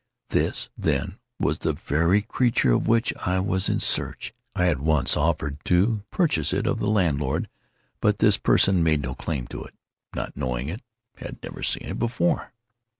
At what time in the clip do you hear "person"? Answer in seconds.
8.39-8.81